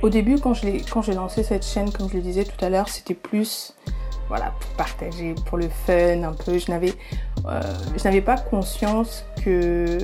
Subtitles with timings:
[0.00, 3.14] Au début, quand j'ai lancé cette chaîne, comme je le disais tout à l'heure, c'était
[3.14, 3.74] plus
[4.28, 6.58] voilà, pour partager, pour le fun un peu.
[6.58, 6.94] Je n'avais
[7.46, 9.98] euh, pas conscience que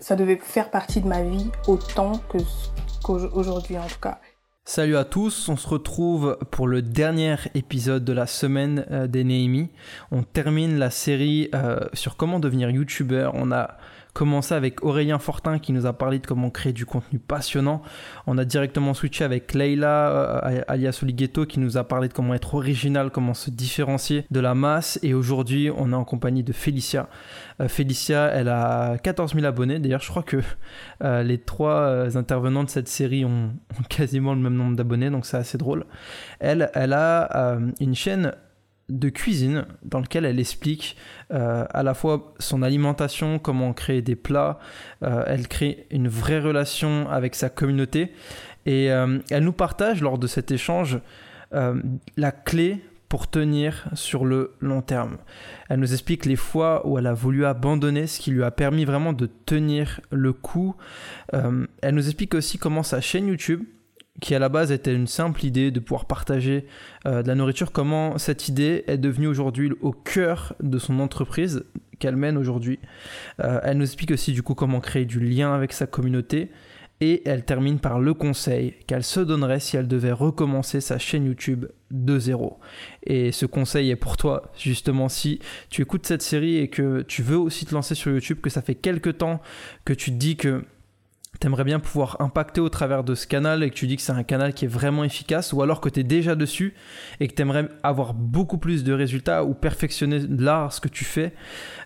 [0.00, 2.20] ça devait faire partie de ma vie autant
[3.02, 4.20] qu'aujourd'hui en tout cas.
[4.66, 9.24] Salut à tous, on se retrouve pour le dernier épisode de la semaine euh, des
[9.24, 9.70] Néhémies.
[10.12, 13.32] On termine la série euh, sur comment devenir youtubeur.
[13.34, 13.78] On a
[14.12, 17.82] commencé avec Aurélien Fortin qui nous a parlé de comment créer du contenu passionnant.
[18.26, 20.10] On a directement switché avec Leila
[20.46, 24.40] euh, alias Olighetto qui nous a parlé de comment être original, comment se différencier de
[24.40, 24.98] la masse.
[25.02, 27.08] Et aujourd'hui, on est en compagnie de Félicia.
[27.60, 29.78] Euh, Félicia, elle a 14 000 abonnés.
[29.78, 30.38] D'ailleurs, je crois que
[31.02, 35.26] euh, les trois intervenants de cette série ont, ont quasiment le même nombre d'abonnés, donc
[35.26, 35.84] c'est assez drôle.
[36.40, 38.32] Elle, elle a une chaîne
[38.90, 40.96] de cuisine dans lequel elle explique
[41.32, 44.58] euh, à la fois son alimentation, comment créer des plats.
[45.02, 48.12] Euh, elle crée une vraie relation avec sa communauté
[48.66, 51.00] et euh, elle nous partage lors de cet échange
[52.16, 55.16] la clé pour tenir sur le long terme.
[55.68, 58.84] Elle nous explique les fois où elle a voulu abandonner, ce qui lui a permis
[58.84, 60.76] vraiment de tenir le coup.
[61.32, 63.64] elle nous explique aussi comment sa chaîne YouTube
[64.20, 66.66] qui à la base était une simple idée de pouvoir partager
[67.06, 71.64] euh, de la nourriture, comment cette idée est devenue aujourd'hui au cœur de son entreprise
[71.98, 72.78] qu'elle mène aujourd'hui.
[73.42, 76.50] Euh, elle nous explique aussi du coup comment créer du lien avec sa communauté
[77.00, 81.24] et elle termine par le conseil qu'elle se donnerait si elle devait recommencer sa chaîne
[81.24, 82.58] YouTube de zéro.
[83.04, 85.40] Et ce conseil est pour toi, justement, si
[85.70, 88.60] tu écoutes cette série et que tu veux aussi te lancer sur YouTube, que ça
[88.60, 89.40] fait quelques temps
[89.86, 90.62] que tu te dis que
[91.40, 94.12] t'aimerais bien pouvoir impacter au travers de ce canal et que tu dis que c'est
[94.12, 96.74] un canal qui est vraiment efficace, ou alors que tu es déjà dessus
[97.18, 101.04] et que tu aimerais avoir beaucoup plus de résultats ou perfectionner l'art, ce que tu
[101.04, 101.32] fais,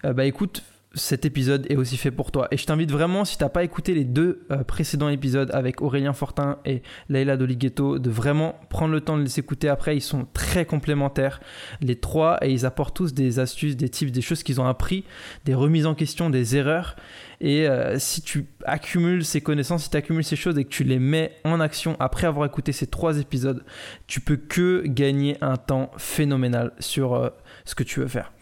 [0.05, 0.63] euh, bah écoute,
[0.95, 2.49] cet épisode est aussi fait pour toi.
[2.51, 5.83] Et je t'invite vraiment, si tu n'as pas écouté les deux euh, précédents épisodes avec
[5.83, 9.97] Aurélien Fortin et Leila Dolighetto, de vraiment prendre le temps de les écouter après.
[9.97, 11.41] Ils sont très complémentaires,
[11.81, 15.05] les trois, et ils apportent tous des astuces, des tips, des choses qu'ils ont appris,
[15.45, 16.97] des remises en question, des erreurs.
[17.41, 20.85] Et euh, si tu accumules ces connaissances, si tu accumules ces choses et que tu
[20.85, 23.65] les mets en action après avoir écouté ces trois épisodes,
[24.07, 27.31] tu peux que gagner un temps phénoménal sur euh,
[27.65, 28.33] ce que tu veux faire.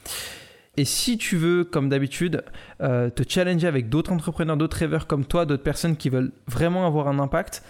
[0.78, 2.44] Et si tu veux, comme d'habitude,
[2.80, 6.86] euh, te challenger avec d'autres entrepreneurs, d'autres rêveurs comme toi, d'autres personnes qui veulent vraiment
[6.86, 7.62] avoir un impact,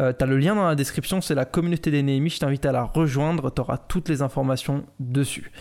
[0.00, 2.66] euh, tu as le lien dans la description, c'est la communauté des Néhémies, je t'invite
[2.66, 5.52] à la rejoindre, tu auras toutes les informations dessus.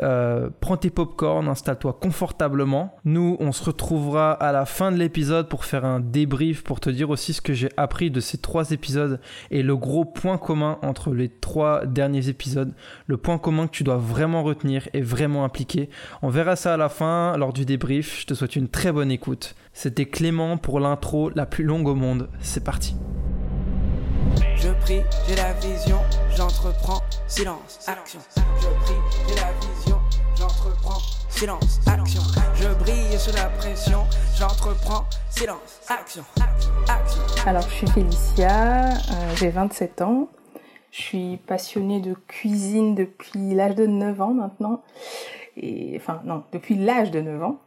[0.00, 2.96] Euh, prends tes popcorn, installe-toi confortablement.
[3.04, 6.88] Nous, on se retrouvera à la fin de l'épisode pour faire un débrief, pour te
[6.88, 9.20] dire aussi ce que j'ai appris de ces trois épisodes
[9.50, 12.72] et le gros point commun entre les trois derniers épisodes,
[13.06, 15.90] le point commun que tu dois vraiment retenir et vraiment appliquer.
[16.38, 18.20] Verra ça à la fin, lors du débrief.
[18.20, 19.56] Je te souhaite une très bonne écoute.
[19.72, 22.28] C'était Clément pour l'intro la plus longue au monde.
[22.40, 22.94] C'est parti.
[24.54, 25.98] Je prie, j'ai la vision,
[26.36, 28.20] j'entreprends, silence, action.
[28.36, 28.94] Je prie,
[29.28, 29.98] j'ai la vision,
[30.38, 32.22] j'entreprends, silence, action.
[32.54, 34.04] Je brille sous la pression,
[34.38, 36.22] j'entreprends, silence, action,
[36.88, 37.22] action.
[37.46, 40.28] Alors, je suis Félicia, euh, j'ai 27 ans.
[40.90, 44.82] Je suis passionnée de cuisine depuis l'âge de 9 ans maintenant
[45.96, 47.60] enfin non, depuis l'âge de 9 ans,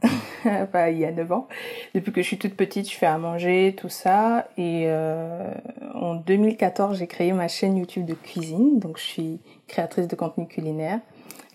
[0.71, 1.47] pas il y a 9 ans,
[1.93, 4.47] depuis que je suis toute petite, je fais à manger, tout ça.
[4.57, 5.53] Et euh,
[5.93, 10.47] en 2014, j'ai créé ma chaîne YouTube de cuisine, donc je suis créatrice de contenu
[10.47, 10.99] culinaire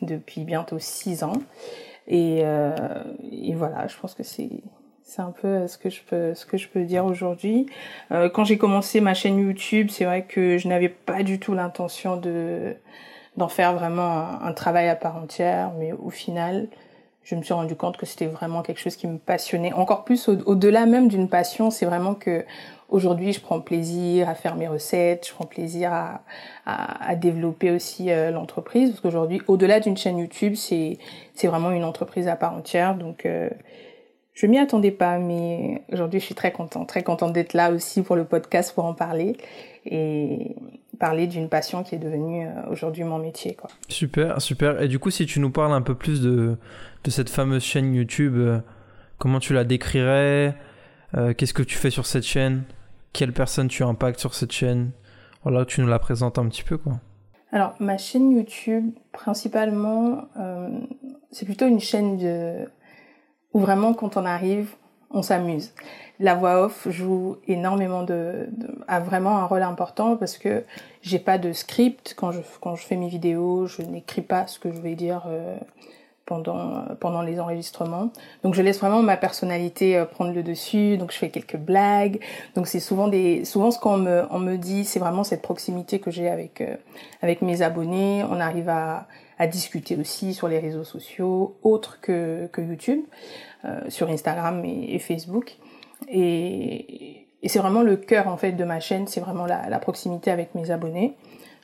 [0.02, 1.32] depuis bientôt 6 ans.
[2.08, 2.74] Et, euh,
[3.32, 4.50] et voilà, je pense que c'est
[5.06, 7.66] c'est un peu ce que je peux ce que je peux dire aujourd'hui.
[8.10, 11.54] Euh, quand j'ai commencé ma chaîne YouTube, c'est vrai que je n'avais pas du tout
[11.54, 12.74] l'intention de
[13.36, 16.68] d'en faire vraiment un, travail à part entière, mais au final,
[17.22, 19.74] je me suis rendu compte que c'était vraiment quelque chose qui me passionnait.
[19.74, 22.44] Encore plus au-delà même d'une passion, c'est vraiment que
[22.88, 26.22] aujourd'hui, je prends plaisir à faire mes recettes, je prends plaisir à,
[26.64, 30.98] à, à développer aussi euh, l'entreprise, parce qu'aujourd'hui, au-delà d'une chaîne YouTube, c'est
[31.34, 33.50] c'est vraiment une entreprise à part entière, donc euh,
[34.36, 38.02] je m'y attendais pas, mais aujourd'hui, je suis très contente, très contente d'être là aussi
[38.02, 39.36] pour le podcast pour en parler.
[39.86, 40.54] Et
[40.96, 43.54] parler d'une passion qui est devenue euh, aujourd'hui mon métier.
[43.54, 43.70] Quoi.
[43.88, 44.80] Super, super.
[44.82, 46.56] Et du coup, si tu nous parles un peu plus de,
[47.04, 48.58] de cette fameuse chaîne YouTube, euh,
[49.18, 50.54] comment tu la décrirais
[51.16, 52.64] euh, Qu'est-ce que tu fais sur cette chaîne
[53.12, 54.90] Quelle personne tu impactes sur cette chaîne?
[55.44, 56.76] Voilà, tu nous la présentes un petit peu.
[56.76, 56.94] quoi.
[57.52, 60.28] Alors, ma chaîne YouTube, principalement,
[61.30, 62.66] c'est plutôt une chaîne de...
[63.56, 64.74] où vraiment, quand on arrive,
[65.10, 65.72] on s'amuse
[66.18, 68.48] la voix off joue énormément de,
[68.88, 70.64] a vraiment un rôle important parce que
[71.02, 74.58] j'ai pas de script quand je quand je fais mes vidéos, je n'écris pas ce
[74.58, 75.58] que je vais dire euh,
[76.24, 78.10] pendant pendant les enregistrements.
[78.42, 80.96] Donc je laisse vraiment ma personnalité prendre le dessus.
[80.96, 82.20] Donc je fais quelques blagues.
[82.54, 85.98] Donc c'est souvent des souvent ce qu'on me on me dit, c'est vraiment cette proximité
[85.98, 86.62] que j'ai avec
[87.20, 88.24] avec mes abonnés.
[88.30, 89.06] On arrive à
[89.38, 93.04] à discuter aussi sur les réseaux sociaux autres que que YouTube,
[93.88, 95.56] sur Instagram et, Facebook.
[96.08, 99.78] Et, et c'est vraiment le cœur en fait de ma chaîne, c'est vraiment la, la,
[99.78, 101.16] proximité avec mes abonnés.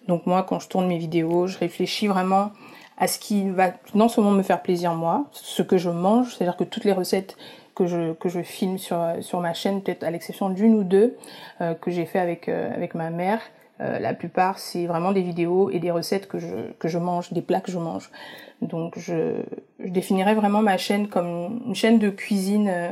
[0.09, 2.51] Donc moi, quand je tourne mes vidéos, je réfléchis vraiment
[2.99, 6.57] à ce qui va non seulement me faire plaisir moi, ce que je mange, c'est-à-dire
[6.57, 7.37] que toutes les recettes
[7.75, 11.17] que je que je filme sur sur ma chaîne, peut-être à l'exception d'une ou deux
[11.61, 13.41] euh, que j'ai fait avec euh, avec ma mère,
[13.81, 17.61] euh, la plupart c'est vraiment des vidéos et des recettes que je mange, des plats
[17.61, 18.11] que je mange.
[18.63, 19.43] Donc je
[19.81, 22.91] définirais vraiment ma chaîne comme une chaîne de cuisine euh,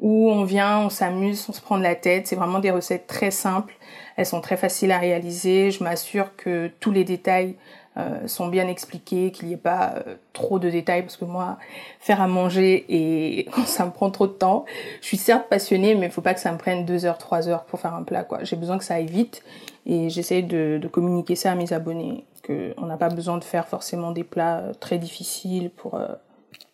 [0.00, 2.26] où on vient, on s'amuse, on se prend de la tête.
[2.26, 3.74] C'est vraiment des recettes très simples.
[4.16, 5.70] Elles sont très faciles à réaliser.
[5.70, 7.56] Je m'assure que tous les détails
[7.96, 10.02] euh, sont bien expliqués, qu'il n'y ait pas
[10.32, 11.58] trop de détails parce que moi,
[12.00, 14.64] faire à manger et ça me prend trop de temps.
[15.00, 17.48] Je suis certes passionnée, mais il faut pas que ça me prenne deux heures, trois
[17.48, 18.26] heures pour faire un plat.
[18.42, 19.42] J'ai besoin que ça aille vite
[19.88, 22.24] et j'essaie de, de communiquer ça à mes abonnés.
[22.42, 26.06] Que on n'a pas besoin de faire forcément des plats euh, très difficiles pour euh,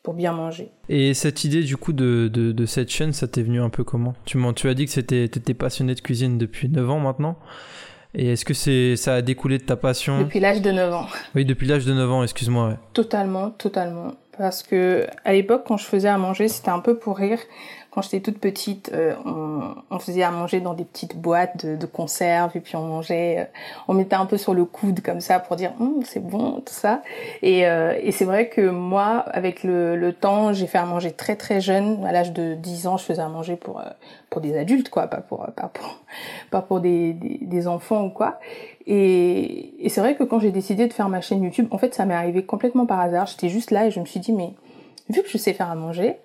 [0.03, 0.71] pour bien manger.
[0.91, 3.83] Et cette idée du coup de, de, de cette chaîne, ça t'est venu un peu
[3.83, 4.13] comment?
[4.27, 7.37] Tu, tu as dit que c'était étais passionné de cuisine depuis 9 ans maintenant.
[8.15, 10.21] Et est-ce que c'est ça a découlé de ta passion?
[10.21, 11.07] Depuis l'âge de 9 ans.
[11.35, 12.69] Oui, depuis l'âge de 9 ans, excuse-moi.
[12.69, 12.75] Ouais.
[12.93, 14.13] Totalement, totalement.
[14.37, 17.39] Parce que à l'époque, quand je faisais à manger, c'était un peu pour rire
[17.95, 22.51] quand j'étais toute petite, euh, on, faisait à manger dans des petites boîtes de, conserve
[22.57, 23.45] et puis on mangeait, euh,
[23.87, 26.75] on mettait un peu sur le coude comme ça pour dire hum, c'est bon tout
[26.75, 27.03] ça.
[27.43, 31.37] Et, euh, et c'est vrai que moi, avec le, temps, j'ai fait à manger très
[31.37, 32.05] très jeune.
[32.05, 33.81] À l'âge de 10 ans, je faisais à manger pour
[34.29, 36.01] pour des adultes quoi, pas pour pas pour
[36.51, 38.41] pas pour des, des, des enfants ou quoi.
[38.87, 41.95] Et, et c'est vrai que quand j'ai décidé de faire ma chaîne YouTube, en fait,
[41.95, 43.29] ça m'est arrivé complètement par hasard.
[43.29, 44.53] J'étais juste là et je me suis dit mais
[45.09, 46.17] vu que je sais faire à manger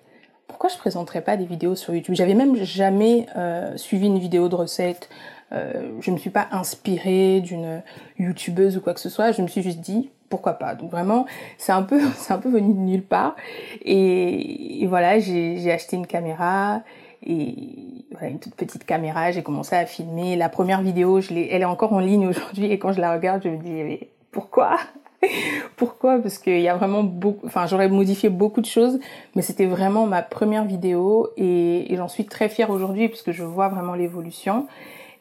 [0.50, 2.16] pourquoi je présenterais pas des vidéos sur YouTube?
[2.16, 5.08] J'avais même jamais euh, suivi une vidéo de recette.
[5.52, 7.82] Euh, je me suis pas inspirée d'une
[8.18, 9.30] youtubeuse ou quoi que ce soit.
[9.30, 10.74] Je me suis juste dit pourquoi pas?
[10.74, 11.24] Donc vraiment,
[11.56, 13.36] c'est un peu, c'est un peu venu de nulle part.
[13.84, 16.82] Et, voilà, j'ai acheté une caméra
[17.24, 19.30] et voilà une toute petite caméra.
[19.30, 20.34] J'ai commencé à filmer.
[20.34, 22.72] La première vidéo, elle est encore en ligne aujourd'hui.
[22.72, 24.00] Et quand je la regarde, je me dis
[24.32, 24.78] pourquoi?
[25.76, 26.18] Pourquoi?
[26.18, 28.98] Parce qu'il y a vraiment beaucoup, enfin j'aurais modifié beaucoup de choses,
[29.34, 33.42] mais c'était vraiment ma première vidéo et, j'en suis très fière aujourd'hui parce que je
[33.42, 34.66] vois vraiment l'évolution.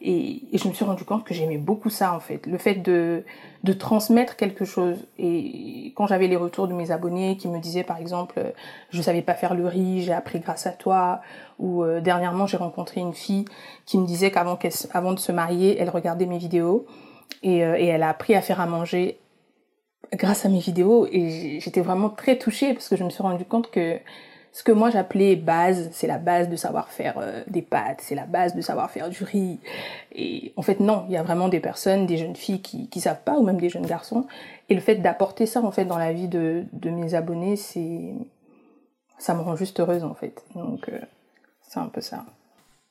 [0.02, 3.24] Et, je me suis rendu compte que j'aimais beaucoup ça en fait, le fait de,
[3.78, 5.06] transmettre quelque chose.
[5.18, 8.54] Et quand j'avais les retours de mes abonnés qui me disaient par exemple,
[8.92, 11.20] je savais pas faire le riz, j'ai appris grâce à toi,
[11.60, 13.46] ou euh, dernièrement j'ai rencontré une fille
[13.86, 16.86] qui me disait qu'avant de se marier, elle regardait mes vidéos
[17.44, 19.20] et, euh, et elle a appris à faire à manger
[20.14, 23.46] grâce à mes vidéos et j'étais vraiment très touchée parce que je me suis rendu
[23.46, 23.98] compte que
[24.52, 28.16] ce que moi j'appelais base, c'est la base de savoir faire euh, des pâtes, c'est
[28.16, 29.60] la base de savoir faire du riz.
[30.12, 33.00] Et en fait non, il y a vraiment des personnes, des jeunes filles qui qui
[33.00, 34.26] savent pas ou même des jeunes garçons.
[34.70, 38.16] Et le fait d'apporter ça en fait dans la vie de de mes abonnés, c'est
[39.20, 40.44] ça me rend juste heureuse en fait.
[40.56, 41.00] Donc euh,
[41.62, 42.26] c'est un peu ça.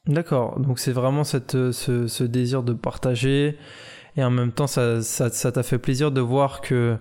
[0.06, 0.61] D'accord.
[0.61, 3.58] Donc c'est vraiment cette ce, ce désir de partager
[4.18, 6.98] et en même temps ça ça ça t'a fait plaisir de voir que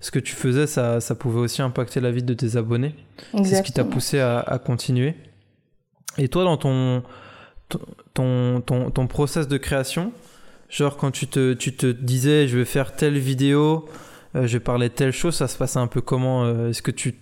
[0.00, 2.94] ce que tu faisais, ça, ça pouvait aussi impacter la vie de tes abonnés.
[3.42, 5.16] C'est ce qui t'a poussé à, à, continuer.
[6.18, 7.02] Et toi, dans ton,
[8.14, 10.12] ton, ton, ton process de création,
[10.68, 13.88] genre quand tu te, tu te disais je vais faire telle vidéo,
[14.36, 16.82] euh, je vais parler de telle chose, ça se passait un peu comment euh, Est-ce
[16.82, 17.14] que tu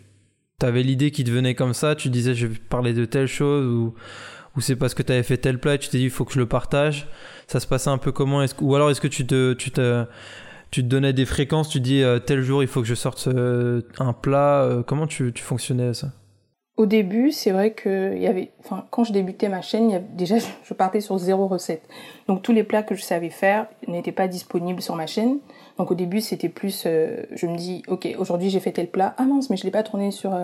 [0.61, 3.67] avais l'idée qui te venait comme ça Tu disais je vais parler de telle chose
[3.67, 3.95] ou,
[4.57, 6.25] ou c'est parce que tu avais fait tel plat et tu t'es dit il faut
[6.25, 7.09] que je le partage
[7.47, 8.45] Ça se passait un peu comment?
[8.61, 10.05] Ou alors est-ce que tu te, tu te
[10.71, 13.29] tu te donnais des fréquences, tu dis euh, tel jour il faut que je sorte
[13.29, 14.63] euh, un plat.
[14.63, 16.09] Euh, comment tu, tu fonctionnais ça?
[16.77, 18.51] Au début, c'est vrai que y avait,
[18.91, 21.83] quand je débutais ma chaîne, déjà je partais sur zéro recette.
[22.29, 25.39] Donc tous les plats que je savais faire n'étaient pas disponibles sur ma chaîne.
[25.79, 29.15] Donc au début, c'était plus, je me dis, ok, aujourd'hui j'ai fait tel plat.
[29.17, 30.39] Ah mince, mais je l'ai pas tourné sur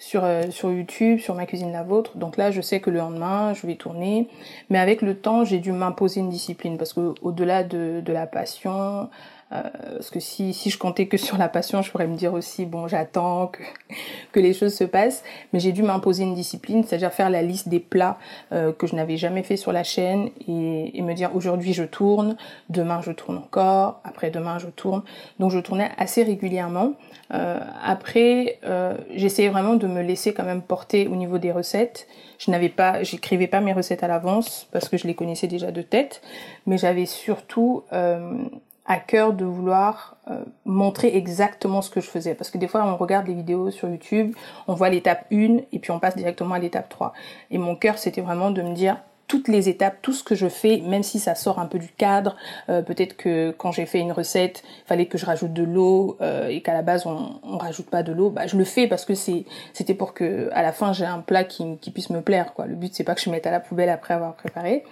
[0.00, 2.16] sur sur YouTube, sur ma cuisine la vôtre.
[2.16, 4.28] Donc là, je sais que le lendemain, je vais tourner.
[4.68, 8.26] Mais avec le temps, j'ai dû m'imposer une discipline parce que au-delà de de la
[8.26, 9.08] passion
[9.52, 9.62] euh,
[9.94, 12.66] parce que si, si je comptais que sur la passion, je pourrais me dire aussi,
[12.66, 13.62] bon, j'attends que,
[14.32, 15.22] que les choses se passent.
[15.52, 18.18] Mais j'ai dû m'imposer une discipline, c'est-à-dire faire la liste des plats
[18.52, 21.84] euh, que je n'avais jamais fait sur la chaîne et, et me dire, aujourd'hui je
[21.84, 22.36] tourne,
[22.68, 25.02] demain je tourne encore, après demain je tourne.
[25.38, 26.94] Donc je tournais assez régulièrement.
[27.32, 32.08] Euh, après, euh, j'essayais vraiment de me laisser quand même porter au niveau des recettes.
[32.38, 35.70] Je n'avais pas, j'écrivais pas mes recettes à l'avance parce que je les connaissais déjà
[35.70, 36.22] de tête,
[36.66, 38.44] mais j'avais surtout euh,
[38.86, 42.34] à cœur de vouloir euh, montrer exactement ce que je faisais.
[42.34, 44.34] Parce que des fois, on regarde les vidéos sur YouTube,
[44.66, 47.12] on voit l'étape 1 et puis on passe directement à l'étape 3.
[47.50, 48.96] Et mon cœur, c'était vraiment de me dire
[49.30, 51.86] toutes les étapes, tout ce que je fais, même si ça sort un peu du
[51.86, 52.34] cadre.
[52.68, 56.16] Euh, peut-être que quand j'ai fait une recette, il fallait que je rajoute de l'eau
[56.20, 58.30] euh, et qu'à la base on, on rajoute pas de l'eau.
[58.30, 61.44] Bah, je le fais parce que c'était pour que à la fin j'ai un plat
[61.44, 62.54] qui, qui puisse me plaire.
[62.54, 62.66] Quoi.
[62.66, 64.82] Le but c'est pas que je mette à la poubelle après avoir préparé.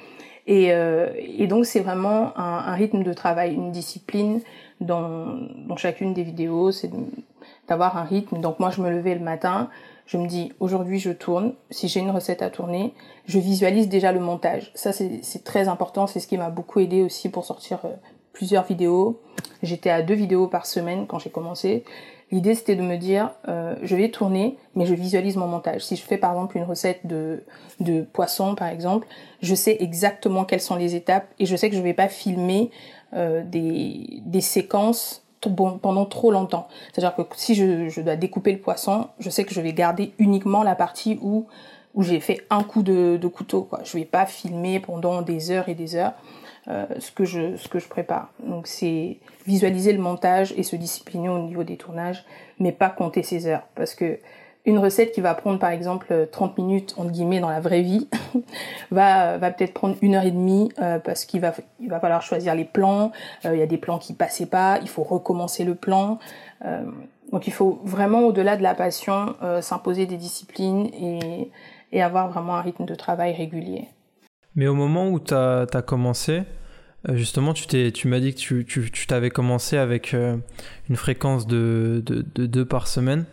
[0.48, 4.40] Et, euh, et donc c'est vraiment un, un, rythme de travail, une discipline
[4.80, 5.36] dans,
[5.66, 6.90] dans chacune des vidéos, c'est
[7.68, 8.40] d'avoir un rythme.
[8.40, 9.68] Donc moi je me levais le matin,
[10.06, 12.94] je me dis aujourd'hui je tourne, si j'ai une recette à tourner,
[13.26, 14.70] je visualise déjà le montage.
[14.74, 17.90] Ça c'est très important, c'est ce qui m'a beaucoup aidé aussi pour sortir euh,
[18.32, 19.20] plusieurs vidéos.
[19.62, 21.84] J'étais à deux vidéos par semaine quand j'ai commencé.
[22.30, 25.82] L'idée c'était de me dire euh, je vais tourner mais je visualise mon montage.
[25.82, 27.42] Si je fais par exemple une recette de,
[27.80, 29.06] de poisson par exemple,
[29.40, 32.70] je sais exactement quelles sont les étapes et je sais que je vais pas filmer
[33.14, 36.68] euh, des, des séquences pendant trop longtemps.
[36.92, 40.12] C'est-à-dire que si je, je, dois découper le poisson, je sais que je vais garder
[40.18, 41.46] uniquement la partie où,
[41.94, 43.68] où j'ai fait un coup de, de couteau.
[43.84, 46.14] Je vais pas filmer pendant des heures et des heures
[46.68, 48.32] euh, ce, que je, ce que je prépare.
[48.44, 52.24] Donc c'est visualiser le montage et se discipliner au niveau des tournages,
[52.58, 53.66] mais pas compter ses heures.
[53.74, 54.18] Parce que
[54.68, 58.08] une recette qui va prendre par exemple 30 minutes entre guillemets dans la vraie vie
[58.90, 62.22] va va peut-être prendre une heure et demie euh, parce qu'il va il va falloir
[62.22, 63.12] choisir les plans
[63.44, 66.18] euh, il y a des plans qui passaient pas il faut recommencer le plan
[66.64, 66.82] euh,
[67.32, 71.50] donc il faut vraiment au-delà de la passion euh, s'imposer des disciplines et,
[71.92, 73.88] et avoir vraiment un rythme de travail régulier
[74.54, 76.42] mais au moment où tu as, as, commencé euh,
[77.14, 80.36] justement tu t'es tu m'as dit que tu tu t'avais commencé avec euh,
[80.88, 83.24] une fréquence de, de, de deux par semaine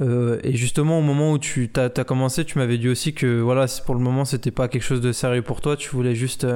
[0.00, 3.40] euh, et justement, au moment où tu as, as, commencé, tu m'avais dit aussi que
[3.40, 5.76] voilà, pour le moment, c'était pas quelque chose de sérieux pour toi.
[5.76, 6.46] Tu voulais juste,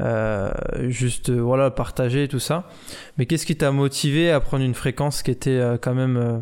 [0.00, 0.52] euh,
[0.88, 2.68] juste euh, voilà, partager tout ça.
[3.16, 6.38] Mais qu'est-ce qui t'a motivé à prendre une fréquence qui était euh, quand même euh,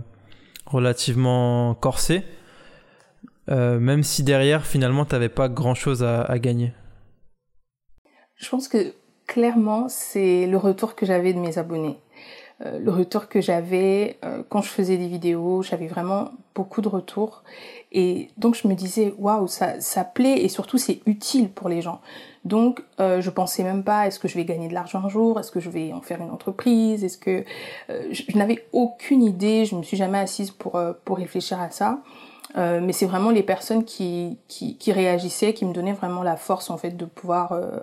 [0.67, 2.23] relativement corsée,
[3.49, 6.73] même si derrière, finalement, tu n'avais pas grand-chose à gagner?
[8.37, 8.95] Je pense que
[9.31, 12.01] clairement, c'est le retour que j'avais de mes abonnés.
[12.67, 16.89] Euh, le retour que j'avais euh, quand je faisais des vidéos, j'avais vraiment beaucoup de
[16.89, 17.45] retours.
[17.93, 22.01] Et donc je me disais, waouh, ça, plaît et surtout c'est utile pour les gens.
[22.45, 25.39] Donc euh, je pensais même pas, est-ce que je vais gagner de l'argent un jour?
[25.39, 27.05] Est-ce que je vais en faire une entreprise?
[27.05, 27.45] Est-ce que
[27.89, 30.75] je, n'avais aucune idée, je me suis jamais assise pour
[31.17, 32.01] réfléchir à ça.
[32.57, 36.37] Euh, mais c'est vraiment les personnes qui, qui, qui, réagissaient, qui me donnaient vraiment la
[36.37, 37.79] force en fait de pouvoir euh,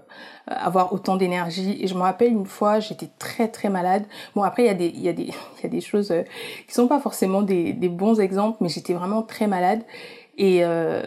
[0.48, 1.78] avoir autant d'énergie.
[1.82, 4.04] Et je me rappelle une fois, j'étais très très malade.
[4.36, 5.24] Bon après il y a des il y a des
[5.60, 6.24] il y a des choses euh,
[6.68, 9.84] qui sont pas forcément des, des bons exemples, mais j'étais vraiment très malade
[10.38, 11.04] et euh,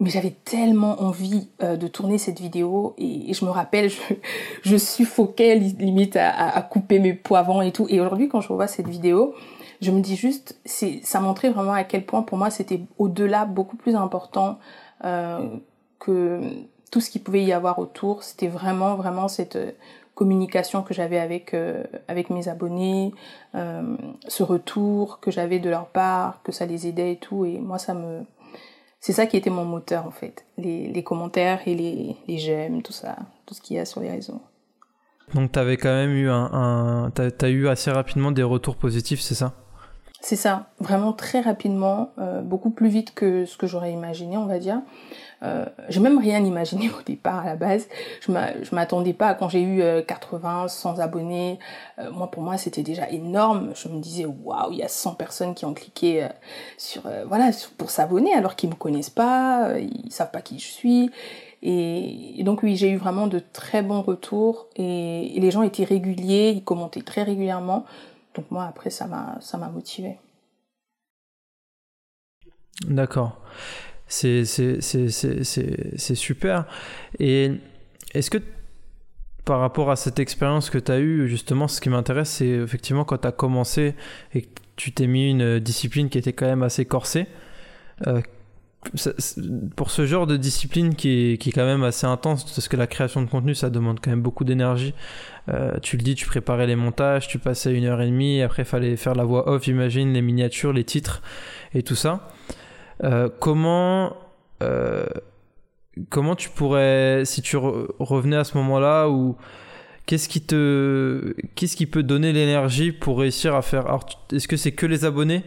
[0.00, 4.00] mais j'avais tellement envie euh, de tourner cette vidéo et, je me rappelle je,
[4.62, 7.86] je suffoquais limite à, à, couper mes poivrons et tout.
[7.88, 9.34] Et aujourd'hui quand je revois cette vidéo
[9.80, 13.44] je me dis juste, c'est, ça montrait vraiment à quel point pour moi c'était au-delà,
[13.44, 14.58] beaucoup plus important
[15.04, 15.48] euh,
[15.98, 16.40] que
[16.90, 18.22] tout ce qu'il pouvait y avoir autour.
[18.22, 19.58] C'était vraiment, vraiment cette
[20.14, 23.12] communication que j'avais avec euh, avec mes abonnés,
[23.54, 23.96] euh,
[24.28, 27.44] ce retour que j'avais de leur part, que ça les aidait et tout.
[27.44, 28.22] Et moi, ça me,
[29.00, 32.92] c'est ça qui était mon moteur en fait, les, commentaires et les, les j'aime, tout
[32.92, 34.40] ça, tout ce qu'il y a sur les réseaux.
[35.34, 37.10] Donc tu avais quand même eu un,
[37.42, 39.54] eu assez rapidement des retours positifs, c'est ça?
[40.20, 44.46] C'est ça, vraiment très rapidement, euh, beaucoup plus vite que ce que j'aurais imaginé, on
[44.46, 44.80] va dire.
[45.44, 47.88] Euh, j'ai même rien imaginé au départ à la base.
[48.26, 51.58] Je m'attendais pas quand j'ai eu euh, 80, 100 abonnés.
[51.98, 53.72] Euh, moi, pour moi, c'était déjà énorme.
[53.74, 56.28] Je me disais waouh, il y a 100 personnes qui ont cliqué euh,
[56.78, 61.10] sur voilà pour s'abonner alors qu'ils me connaissent pas, ils savent pas qui je suis.
[61.62, 65.84] Et, donc oui, j'ai eu vraiment de très bons retours et, et les gens étaient
[65.84, 67.84] réguliers, ils commentaient très régulièrement.
[68.34, 70.18] Donc moi, après, ça m'a, motivé.
[72.86, 73.40] D'accord.
[74.06, 74.44] C'est
[76.14, 76.66] super.
[77.18, 77.52] Et
[78.12, 78.38] est-ce que
[79.44, 83.04] par rapport à cette expérience que tu as eue, justement, ce qui m'intéresse, c'est effectivement
[83.04, 83.94] quand tu as commencé
[84.32, 87.26] et que tu t'es mis une discipline qui était quand même assez corsée.
[88.06, 88.20] Euh,
[89.76, 92.76] pour ce genre de discipline qui est, qui est quand même assez intense, parce que
[92.76, 94.94] la création de contenu, ça demande quand même beaucoup d'énergie.
[95.48, 98.64] Euh, tu le dis, tu préparais les montages, tu passais une heure et demie, après
[98.64, 101.22] fallait faire la voix off, j'imagine, les miniatures, les titres
[101.74, 102.28] et tout ça.
[103.02, 104.16] Euh, comment,
[104.62, 105.06] euh,
[106.08, 109.36] comment tu pourrais, si tu re revenais à ce moment-là, ou
[110.06, 113.86] qu'est-ce qui te, qu'est-ce qui peut donner l'énergie pour réussir à faire
[114.32, 115.42] Est-ce que c'est que les abonnés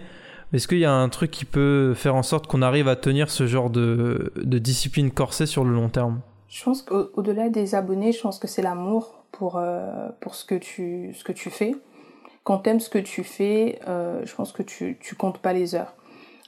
[0.53, 3.29] est-ce qu'il y a un truc qui peut faire en sorte qu'on arrive à tenir
[3.29, 6.21] ce genre de, de discipline corsée sur le long terme?
[6.47, 10.55] Je pense qu'au-delà des abonnés, je pense que c'est l'amour pour, euh, pour ce, que
[10.55, 11.75] tu, ce que tu fais.
[12.43, 15.51] Quand tu aimes ce que tu fais, euh, je pense que tu, tu comptes pas
[15.51, 15.93] les heures.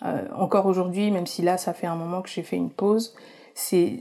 [0.05, 3.13] Euh, encore aujourd'hui, même si là, ça fait un moment que j'ai fait une pause,
[3.53, 3.99] c'est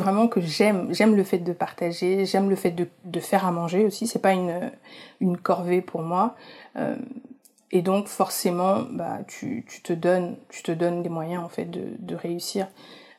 [0.00, 3.52] vraiment que j'aime j'aime le fait de partager, j'aime le fait de, de, faire à
[3.52, 4.08] manger aussi.
[4.08, 4.72] C'est pas une,
[5.20, 6.34] une corvée pour moi.
[7.72, 11.66] Et donc forcément, bah, tu, tu, te donnes, tu te donnes des moyens en fait
[11.66, 12.68] de, de réussir.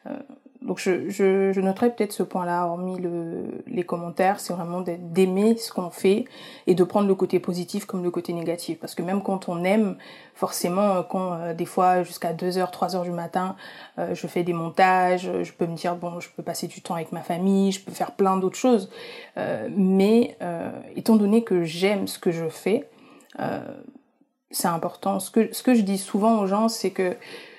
[0.07, 0.17] Euh,
[0.61, 5.55] donc je, je, je noterais peut-être ce point-là, hormis le, les commentaires, c'est vraiment d'aimer
[5.55, 6.25] ce qu'on fait
[6.65, 8.79] et de prendre le côté positif comme le côté négatif.
[8.79, 9.97] Parce que même quand on aime,
[10.33, 13.55] forcément, quand euh, des fois jusqu'à 2h, 3h du matin,
[13.99, 16.95] euh, je fais des montages, je peux me dire, bon, je peux passer du temps
[16.95, 18.89] avec ma famille, je peux faire plein d'autres choses.
[19.37, 22.89] Euh, mais euh, étant donné que j'aime ce que je fais,
[24.51, 25.19] c'est important.
[25.19, 27.15] Ce que, ce que je dis souvent aux gens, c'est que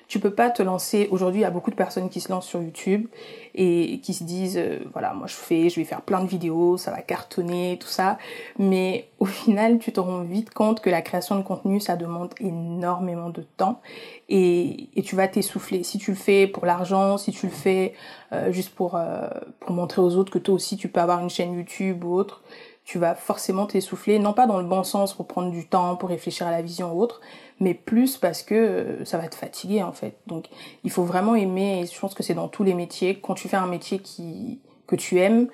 [0.08, 1.06] tu peux pas te lancer.
[1.10, 3.06] Aujourd'hui, il y a beaucoup de personnes qui se lancent sur YouTube
[3.54, 6.78] et qui se disent, euh, voilà, moi je fais, je vais faire plein de vidéos,
[6.78, 8.16] ça va cartonner, tout ça.
[8.58, 12.32] Mais au final, tu te rends vite compte que la création de contenu, ça demande
[12.40, 13.82] énormément de temps
[14.30, 15.82] et, et tu vas t'essouffler.
[15.82, 17.92] Si tu le fais pour l'argent, si tu le fais
[18.32, 19.28] euh, juste pour, euh,
[19.60, 22.42] pour montrer aux autres que toi aussi tu peux avoir une chaîne YouTube ou autre,
[22.88, 26.08] tu vas forcément t'essouffler, non pas dans le bon sens pour prendre du temps, pour
[26.08, 27.20] réfléchir à la vision ou autre,
[27.60, 30.16] mais plus parce que euh, ça va te fatiguer en fait.
[30.26, 30.46] Donc
[30.84, 33.46] il faut vraiment aimer, et je pense que c'est dans tous les métiers, quand tu
[33.46, 35.48] fais un métier qui, que tu aimes,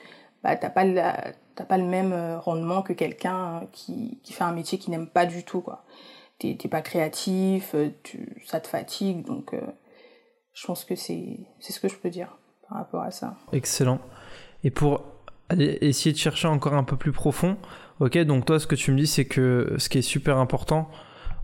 [0.44, 1.32] bah, t'as pas, la,
[1.68, 5.26] pas le même euh, rendement que quelqu'un qui, qui fait un métier qu'il n'aime pas
[5.26, 5.60] du tout.
[5.60, 5.82] quoi.
[6.38, 9.56] T'es pas créatif, euh, tu, ça te fatigue, donc
[10.52, 12.38] je pense que c'est ce que je peux dire
[12.68, 13.34] par rapport à ça.
[13.52, 13.98] Excellent.
[14.62, 15.02] Et pour
[15.48, 17.56] aller essayer de chercher encore un peu plus profond.
[18.00, 20.90] Ok, donc toi, ce que tu me dis, c'est que ce qui est super important,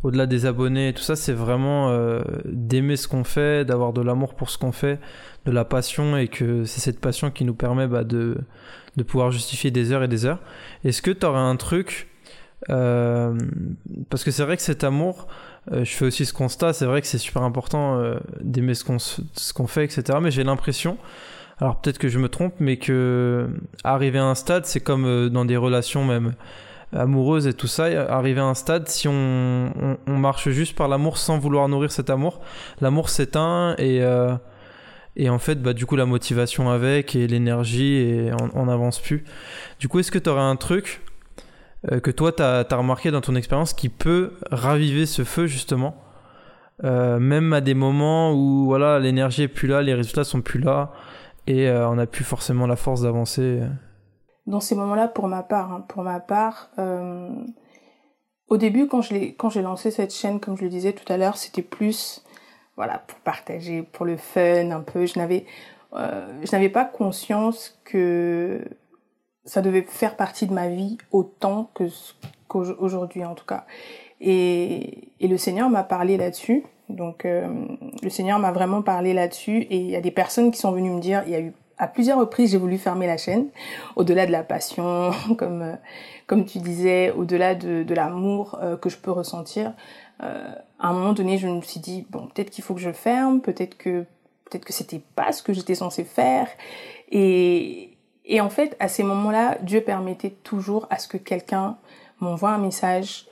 [0.02, 4.00] au-delà des abonnés et tout ça, c'est vraiment euh, d'aimer ce qu'on fait, d'avoir de
[4.00, 4.98] l'amour pour ce qu'on fait,
[5.44, 8.38] de la passion, et que c'est cette passion qui nous permet bah, de,
[8.96, 10.40] de pouvoir justifier des heures et des heures.
[10.84, 12.08] Est-ce que tu aurais un truc
[12.68, 13.38] euh,
[14.10, 15.28] parce que c'est vrai que cet amour,
[15.72, 18.02] euh, je fais aussi ce constat, c'est vrai que c'est super important
[18.42, 20.18] d'aimer ce qu'on ce qu'on fait, etc.
[20.20, 20.98] Mais j'ai l'impression
[21.60, 23.48] alors peut-être que je me trompe, mais que
[23.84, 26.32] arriver à un stade, c'est comme euh, dans des relations même
[26.92, 29.70] amoureuses et tout ça, arriver à un stade, si on,
[30.06, 32.40] marche juste par l'amour sans vouloir nourrir cet amour,
[32.80, 34.34] l'amour s'éteint et, euh,
[35.14, 39.24] et en fait, bah, du coup, la motivation avec et l'énergie, et on n'avance plus.
[39.78, 41.02] Du coup, est-ce que tu aurais un truc
[41.92, 45.46] euh, que toi, tu as, as, remarqué dans ton expérience qui peut raviver ce feu
[45.46, 46.02] justement?
[46.82, 50.92] Même à des moments où voilà l'énergie est plus là, les résultats sont plus là,
[51.50, 53.60] et euh, on n'a plus forcément la force d'avancer.
[54.46, 57.28] Dans ces moments-là, pour ma part, hein, pour ma part, euh,
[58.48, 61.62] au début, quand j'ai lancé cette chaîne, comme je le disais tout à l'heure, c'était
[61.62, 62.24] plus,
[62.76, 65.06] voilà, pour partager, pour le fun, un peu.
[65.06, 65.44] Je n'avais,
[65.94, 68.64] euh, pas conscience que
[69.44, 71.72] ça devait faire partie de ma vie autant
[72.48, 73.66] qu'aujourd'hui, en tout cas.
[74.20, 76.64] Et, et le Seigneur m'a parlé là-dessus.
[76.90, 77.48] Donc euh,
[78.02, 80.90] le Seigneur m'a vraiment parlé là-dessus et il y a des personnes qui sont venues
[80.90, 83.48] me dire, il y a eu à plusieurs reprises j'ai voulu fermer la chaîne,
[83.96, 85.74] au-delà de la passion, comme euh,
[86.26, 89.72] comme tu disais, au-delà de, de l'amour euh, que je peux ressentir.
[90.20, 93.40] à un moment donné, je me suis dit bon, peut-être qu'il faut que je ferme,
[93.40, 94.04] peut-être que
[94.44, 96.48] peut-être c'était pas ce que j'étais censée faire
[97.10, 101.78] et et en fait, à ces moments-là, Dieu permettait toujours à ce que quelqu'un
[102.20, 103.26] m'envoie un message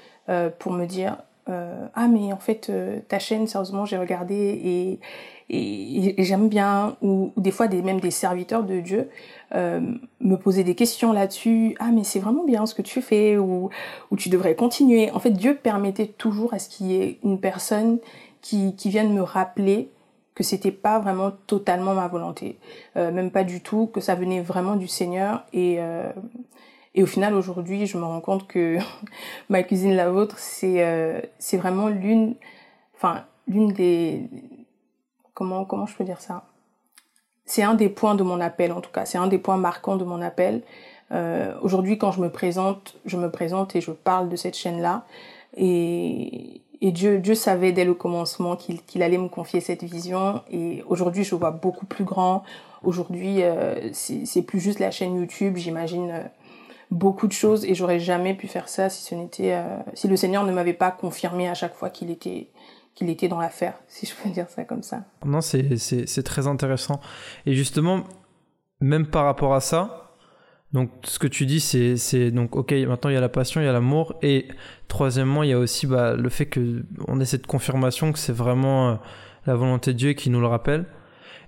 [0.58, 1.18] pour me dire
[1.48, 5.00] ah mais en fait euh, ta chaîne sérieusement j'ai regardé et,
[5.50, 6.96] et, j'aime bien.
[7.02, 9.08] Ou, des fois même des serviteurs de Dieu
[9.54, 9.80] euh,
[10.20, 11.74] me poser des questions là-dessus.
[11.78, 13.70] Ah mais c'est vraiment bien ce que tu fais ou,
[14.10, 15.10] ou tu devrais continuer.
[15.10, 17.98] En fait Dieu permettait toujours à ce qu'il y ait une personne
[18.42, 19.90] qui, qui vienne me rappeler
[20.38, 22.60] que c'était pas vraiment totalement ma volonté,
[22.96, 25.44] euh, même pas du tout, que ça venait vraiment du Seigneur.
[25.52, 26.12] Et euh,
[26.94, 28.78] et au final, aujourd'hui, je me rends compte que
[29.48, 32.34] ma cuisine, la vôtre, c'est euh, c'est vraiment l'une,
[32.96, 34.22] enfin l'une des
[35.34, 36.44] comment comment je peux dire ça?
[37.44, 39.06] C'est un des points de mon appel, en tout cas.
[39.06, 40.62] C'est un des points marquants de mon appel.
[41.12, 45.06] Euh, aujourd'hui, quand je me présente, je me présente et je parle de cette chaîne-là.
[45.56, 50.42] Et, et Dieu, Dieu savait dès le commencement qu'il qu'il allait me confier cette vision.
[50.50, 52.44] Et aujourd'hui, je vois beaucoup plus grand.
[52.82, 55.56] Aujourd'hui, euh, c'est plus juste la chaîne YouTube.
[55.56, 56.22] J'imagine euh,
[56.90, 60.16] beaucoup de choses et j'aurais jamais pu faire ça si ce n'était euh, si le
[60.16, 62.48] Seigneur ne m'avait pas confirmé à chaque fois qu'il était
[62.94, 65.04] qu'il était dans l'affaire, si je peux dire ça comme ça.
[65.24, 67.00] Non, c'est très intéressant.
[67.46, 68.04] Et justement,
[68.80, 70.14] même par rapport à ça,
[70.72, 72.72] donc ce que tu dis, c'est c'est donc ok.
[72.72, 74.48] Maintenant, il y a la passion, il y a l'amour, et
[74.88, 78.32] troisièmement, il y a aussi bah, le fait que on ait cette confirmation que c'est
[78.32, 78.94] vraiment euh,
[79.46, 80.84] la volonté de Dieu qui nous le rappelle.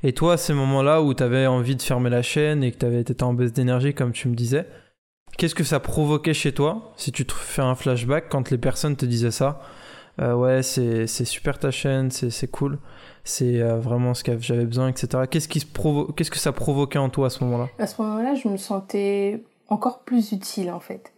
[0.02, 2.78] Et toi, à ces moments-là où tu avais envie de fermer la chaîne et que
[2.78, 4.66] tu avais été en baisse d'énergie, comme tu me disais,
[5.36, 8.96] Qu'est-ce que ça provoquait chez toi, si tu te fais un flashback, quand les personnes
[8.96, 9.60] te disaient ça?
[10.20, 12.78] Euh, Ouais, c'est super ta chaîne, c'est cool,
[13.24, 15.24] c'est euh, vraiment ce que j'avais besoin, etc.
[15.30, 17.68] Qu'est-ce Qu'est-ce que ça provoquait en toi à ce moment-là?
[17.78, 21.12] À ce moment-là, je me sentais encore plus utile en fait.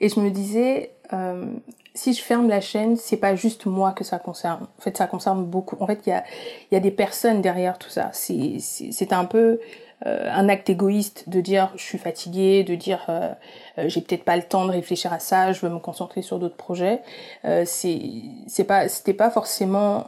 [0.00, 1.46] Et je me disais, euh,
[1.94, 4.66] si je ferme la chaîne, c'est pas juste moi que ça concerne.
[4.78, 5.76] En fait, ça concerne beaucoup.
[5.80, 6.24] En fait, il y a,
[6.70, 8.10] y a des personnes derrière tout ça.
[8.12, 9.58] C'est un peu
[10.04, 13.32] un acte égoïste de dire je suis fatiguée, de dire euh,
[13.78, 16.38] euh, j'ai peut-être pas le temps de réfléchir à ça, je veux me concentrer sur
[16.38, 17.02] d'autres projets.
[17.44, 20.06] Euh, c'est pas c'était pas forcément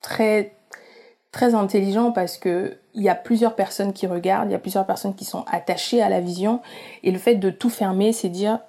[0.00, 0.54] très
[1.32, 4.86] très intelligent parce que il y a plusieurs personnes qui regardent, il y a plusieurs
[4.86, 6.60] personnes qui sont attachées à la vision
[7.02, 8.60] et le fait de tout fermer, c'est dire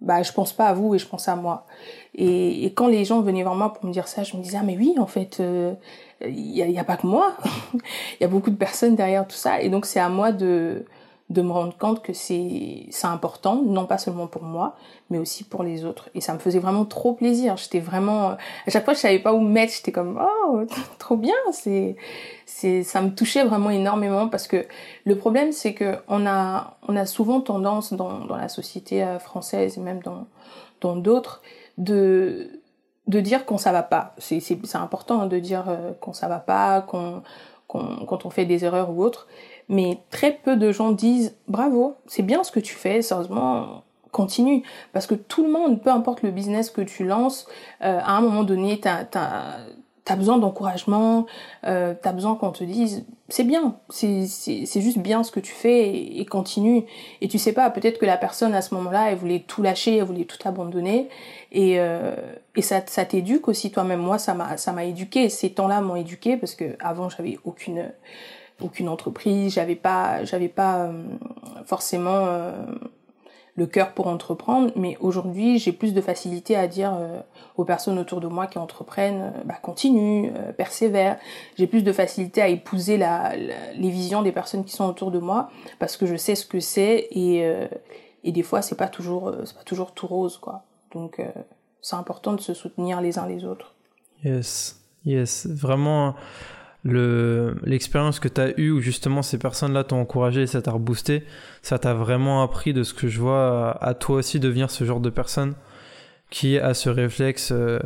[0.00, 1.66] bah je pense pas à vous et je pense à moi.
[2.14, 4.64] Et, quand les gens venaient vers moi pour me dire ça, je me disais ah
[4.64, 5.74] mais oui en fait euh,
[6.20, 7.36] il y, a, y a pas que moi,
[7.74, 7.80] il
[8.20, 9.60] y a beaucoup de personnes derrière tout ça.
[9.60, 10.84] Et donc c'est à moi de
[11.30, 14.76] de me rendre compte que c'est c'est important non pas seulement pour moi
[15.10, 16.08] mais aussi pour les autres.
[16.14, 17.56] Et ça me faisait vraiment trop plaisir.
[17.56, 18.38] J'étais vraiment à
[18.70, 19.74] chaque fois je savais pas où mettre.
[19.74, 20.62] J'étais comme oh
[20.98, 21.34] trop bien.
[21.52, 21.96] C'est
[22.46, 24.66] c'est ça me touchait vraiment énormément parce que
[25.04, 29.18] le problème c'est que on a on a souvent tendance dans dans la société euh,
[29.18, 30.26] française et même dans
[30.80, 31.42] dans d'autres
[31.76, 32.60] de
[33.08, 34.40] de dire qu'on ça va pas c'est
[34.74, 37.22] important de dire euh, qu'on ça va pas qu'on
[37.66, 39.26] qu'on quand on fait des erreurs ou autre
[39.68, 44.62] mais très peu de gens disent bravo, c'est bien ce que tu fais, sérieusement, continue.
[44.92, 47.46] Parce que tout le monde, peu importe le business que tu lances,
[47.82, 49.04] euh, à un moment donné, t'as
[50.08, 51.26] as, besoin d'encouragement,
[51.64, 54.26] euh, t'as besoin qu'on te dise c'est bien, c'est
[54.80, 56.84] juste bien ce que tu fais et, continue.
[57.20, 59.98] Et tu sais pas, peut-être que la personne à ce moment-là, elle voulait tout lâcher,
[59.98, 61.08] elle voulait tout abandonner.
[61.52, 62.14] Et, euh,
[62.56, 64.00] et ça, ça t'éduque aussi toi-même.
[64.00, 65.28] Moi, ça m'a éduqué.
[65.28, 67.90] Ces temps-là m'ont éduqué parce que avant j'avais aucune
[68.60, 71.02] aucune entreprise, j'avais pas, j'avais pas euh,
[71.64, 72.52] forcément euh,
[73.58, 77.20] le cœur pour entreprendre, mais aujourd'hui j'ai plus de facilité à dire euh,
[77.56, 81.18] aux personnes autour de moi qui entreprennent, bah, continue, persévère.
[81.56, 85.18] J'ai plus de facilité à épouser la, les visions des personnes qui sont autour de
[85.18, 87.44] moi parce que je sais ce que c'est et,
[88.24, 90.62] et des fois c'est pas toujours c'est pas toujours tout rose quoi.
[90.92, 91.20] Donc
[91.82, 93.74] c'est important de se soutenir les uns les autres.
[94.24, 96.14] Yes, yes, vraiment
[96.84, 101.24] l'expérience que tu as eue où justement ces personnes-là t'ont encouragé et ça t'a reboosté,
[101.62, 105.00] ça t'a vraiment appris de ce que je vois à, toi aussi devenir ce genre
[105.00, 105.54] de personne
[106.30, 107.78] qui a ce réflexe euh,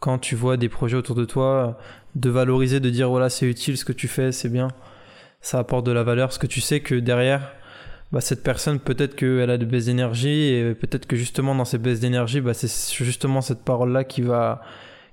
[0.00, 1.78] quand tu vois des projets autour de toi
[2.14, 4.68] de valoriser, de dire voilà c'est utile ce que tu fais, c'est bien,
[5.40, 7.52] ça apporte de la valeur, parce que tu sais que derrière
[8.12, 11.78] bah, cette personne peut-être qu'elle a de baisses d'énergie et peut-être que justement dans ces
[11.78, 14.62] baisses d'énergie bah, c'est justement cette parole là qui va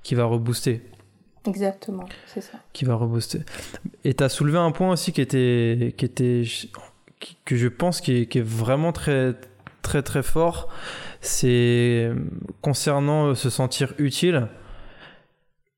[0.01, 0.82] qui va rebooster
[1.47, 2.58] Exactement, c'est ça.
[2.73, 3.41] Qui va rebooster.
[4.03, 6.43] Et tu as soulevé un point aussi qui était, qui était
[7.45, 9.36] que je pense qui est, vraiment très,
[9.81, 10.69] très, très fort.
[11.21, 12.12] C'est
[12.62, 14.47] concernant euh, se sentir utile.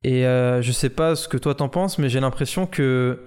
[0.03, 3.23] Et euh, je sais pas ce que toi t'en penses, mais j'ai l'impression que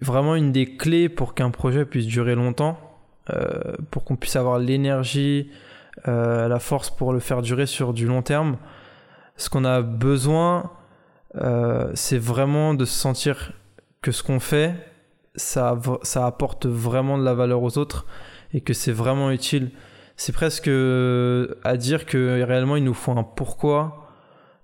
[0.00, 2.78] vraiment une des clés pour qu'un projet puisse durer longtemps,
[3.30, 5.50] euh, pour qu'on puisse avoir l'énergie,
[6.06, 8.56] la force pour le faire durer sur du long terme,
[9.36, 10.70] ce qu'on a besoin,
[11.36, 13.52] euh, c'est vraiment de se sentir
[14.02, 14.74] que ce qu'on fait,
[15.34, 18.06] ça, ça apporte vraiment de la valeur aux autres
[18.52, 19.70] et que c'est vraiment utile.
[20.16, 24.08] C'est presque à dire que réellement il nous faut un pourquoi.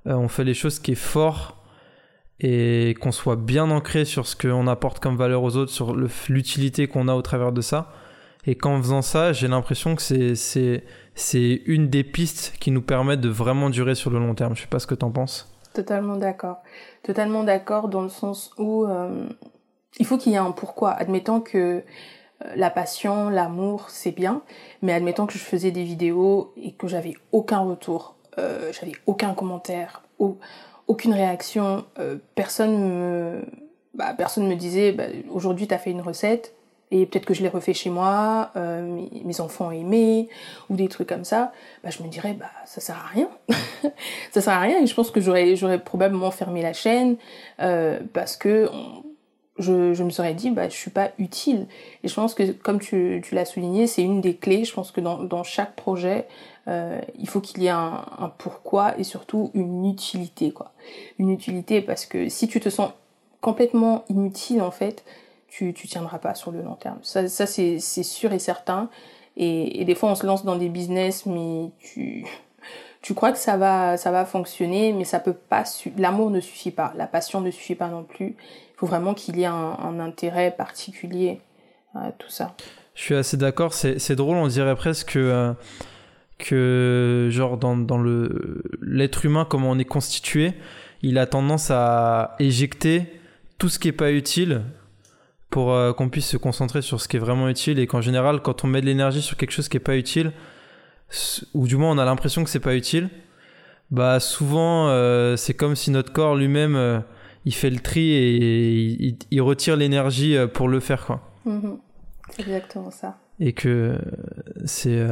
[0.06, 1.62] Euh, on fait les choses qui est fort
[2.40, 6.88] et qu'on soit bien ancré sur ce qu'on apporte comme valeur aux autres, sur l'utilité
[6.88, 7.92] qu'on a au travers de ça.
[8.46, 13.30] Et qu'en faisant ça, j'ai l'impression que c'est une des pistes qui nous permettent de
[13.30, 14.54] vraiment durer sur le long terme.
[14.54, 15.53] Je sais pas ce que tu en penses.
[15.74, 16.62] Totalement d'accord.
[17.02, 19.26] Totalement d'accord dans le sens où euh,
[19.98, 20.92] il faut qu'il y ait un pourquoi.
[20.92, 21.82] Admettons que euh,
[22.54, 24.42] la passion, l'amour, c'est bien,
[24.82, 29.34] mais admettons que je faisais des vidéos et que j'avais aucun retour, euh, j'avais aucun
[29.34, 30.38] commentaire, ou,
[30.86, 31.86] aucune réaction,
[32.34, 33.42] personne me,
[33.94, 36.54] bah, personne me disait bah, aujourd'hui t'as fait une recette,
[36.94, 40.28] et peut-être que je l'ai refait chez moi, euh, mes, enfants ont aimé,
[40.70, 41.50] ou des trucs comme ça,
[41.82, 43.28] bah, je me dirais, bah, ça sert à rien.
[44.30, 47.16] ça sert à rien, et je pense que j'aurais, probablement fermé la chaîne,
[47.60, 48.70] euh, parce que
[49.58, 51.66] je, me serais dit, bah, je suis pas utile.
[52.04, 54.64] Et je pense que, comme tu, l'as souligné, c'est une des clés.
[54.64, 56.28] Je pense que dans, chaque projet,
[56.68, 60.54] euh, il faut qu'il y ait un, pourquoi et surtout une utilité.
[61.18, 62.92] Une utilité, parce que si tu te sens
[63.40, 65.04] complètement inutile, en fait,
[65.54, 66.98] tu, tu tiendras pas sur le long terme.
[67.02, 68.90] Ça, ça c'est sûr et certain.
[69.36, 72.24] Et, et, des fois, on se lance dans des business, mais tu,
[73.02, 75.64] tu crois que ça va, ça va fonctionner, mais ça peut pas.
[75.96, 78.34] L'amour ne suffit pas, la passion ne suffit pas non plus.
[78.36, 81.40] Il faut vraiment qu'il y ait un, intérêt particulier
[81.94, 82.54] à tout ça.
[82.96, 83.74] Je suis assez d'accord.
[83.74, 85.54] C'est drôle, on dirait presque que,
[86.38, 90.54] que genre dans, dans le l'être humain, comment on est constitué,
[91.02, 93.04] il a tendance à éjecter
[93.58, 94.62] tout ce qui est pas utile
[95.50, 98.40] pour euh, qu'on puisse se concentrer sur ce qui est vraiment utile et qu'en général
[98.40, 100.32] quand on met de l'énergie sur quelque chose qui est pas utile
[101.54, 103.08] ou du moins on a l'impression que c'est pas utile
[103.90, 107.00] bah souvent euh, c'est comme si notre corps lui-même euh,
[107.44, 111.20] il fait le tri et il, retire l'énergie pour le faire quoi.
[111.46, 111.78] Mm-hmm.
[112.30, 113.18] c'est exactement ça.
[113.38, 113.98] Et que
[114.64, 115.06] c'est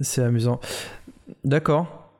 [0.00, 0.58] c'est amusant.
[1.44, 2.10] D'accord.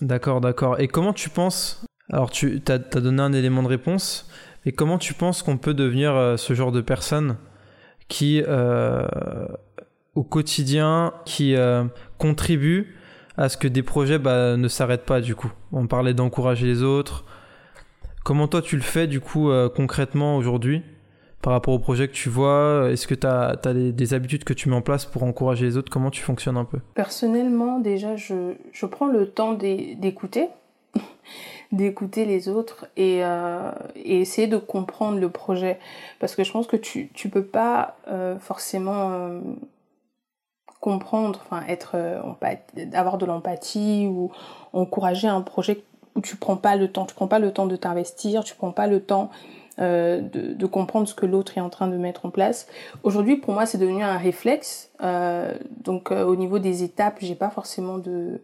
[0.00, 0.80] D'accord d'accord.
[0.80, 4.28] Et comment tu penses alors tu as, as donné un élément de réponse
[4.66, 7.36] et comment tu penses qu'on peut devenir euh, ce genre de personne
[8.08, 9.06] qui, euh,
[10.14, 11.84] au quotidien, qui euh,
[12.18, 12.96] contribue
[13.36, 15.52] à ce que des projets bah, ne s'arrêtent pas du coup?
[15.72, 17.24] On parlait d'encourager les autres.
[18.24, 20.82] Comment toi tu le fais du coup concrètement aujourd'hui
[21.40, 22.90] par rapport au projet que tu vois?
[22.90, 25.90] Est-ce que tu as, des, habitudes que tu mets en place pour encourager les autres?
[25.90, 26.80] Comment tu fonctionnes un peu?
[26.94, 30.48] Personnellement, déjà, je, je prends le temps d'écouter
[31.72, 35.78] d'écouter les autres et, euh, et, essayer de comprendre le projet.
[36.18, 39.40] Parce que je pense que tu tu peux pas euh, forcément euh,
[40.80, 41.96] comprendre, enfin être
[42.94, 44.30] avoir de l'empathie ou
[44.72, 45.84] encourager un projet
[46.16, 48.72] où tu prends pas le temps, tu prends pas le temps de t'investir, tu prends
[48.72, 49.30] pas le temps
[49.78, 52.66] de, comprendre ce que l'autre est en train de mettre en place.
[53.02, 54.90] Aujourd'hui, pour moi, c'est devenu un réflexe.
[55.00, 58.42] Donc, au niveau des étapes, j'ai pas forcément de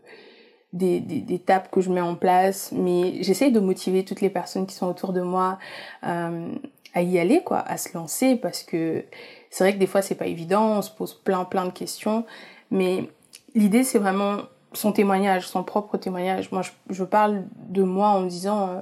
[0.72, 4.66] des, des, étapes que je mets en place, mais j'essaye de motiver toutes les personnes
[4.66, 5.58] qui sont autour de moi
[6.04, 6.48] euh,
[6.94, 9.04] à y aller, quoi, à se lancer, parce que
[9.50, 12.24] c'est vrai que des fois c'est pas évident, on se pose plein plein de questions,
[12.70, 13.08] mais
[13.54, 14.38] l'idée c'est vraiment
[14.72, 16.52] son témoignage, son propre témoignage.
[16.52, 18.80] Moi, je, je parle de moi en disant euh,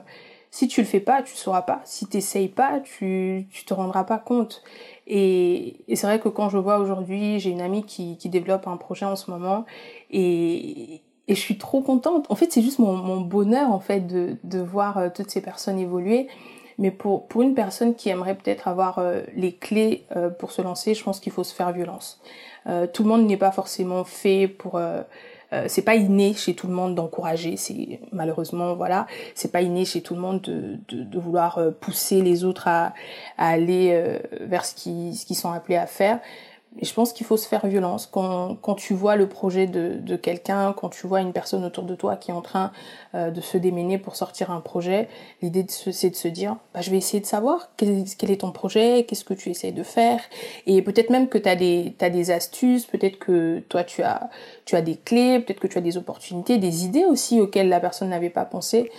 [0.51, 1.81] si tu le fais pas, tu sauras pas.
[1.85, 4.62] Si t'essayes pas, tu tu te rendras pas compte.
[5.07, 8.66] Et, et c'est vrai que quand je vois aujourd'hui, j'ai une amie qui, qui développe
[8.66, 9.64] un projet en ce moment
[10.11, 12.26] et, et je suis trop contente.
[12.28, 15.40] En fait, c'est juste mon, mon, bonheur en fait de, de voir euh, toutes ces
[15.40, 16.28] personnes évoluer.
[16.76, 20.60] Mais pour, pour une personne qui aimerait peut-être avoir euh, les clés euh, pour se
[20.60, 22.20] lancer, je pense qu'il faut se faire violence.
[22.92, 24.80] tout le monde n'est pas forcément fait pour
[25.68, 29.06] c'est pas inné chez tout le monde d'encourager, c'est malheureusement voilà,
[29.37, 32.92] c'est pas inné chez tout le monde de, de, de vouloir pousser les autres à,
[33.38, 36.18] à aller vers ce qu'ils ce qu'ils sont appelés à faire.
[36.82, 40.16] Je pense qu'il faut se faire violence quand, quand tu vois le projet de, de
[40.16, 42.72] quelqu'un, quand tu vois une personne autour de toi qui est en train
[43.14, 45.08] euh, de se démener pour sortir un projet.
[45.40, 49.04] L'idée c'est de se dire, bah, je vais essayer de savoir quel, est ton projet,
[49.06, 50.20] qu'est-ce que tu essayes de faire.
[50.66, 54.28] Et peut-être même que tu as des, as des astuces, peut-être que toi tu as,
[54.64, 57.78] tu as des clés, peut-être que tu as des opportunités, des idées aussi auxquelles la
[57.78, 58.90] personne n'avait pas pensé.